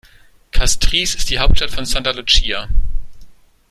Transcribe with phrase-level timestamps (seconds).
[0.51, 2.03] Castries ist die Hauptstadt von St.
[2.15, 2.67] Lucia.